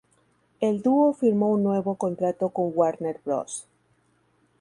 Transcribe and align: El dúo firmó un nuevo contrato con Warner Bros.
El 0.61 0.81
dúo 0.81 1.13
firmó 1.13 1.51
un 1.51 1.61
nuevo 1.61 1.93
contrato 1.93 2.49
con 2.49 2.71
Warner 2.73 3.21
Bros. 3.23 3.67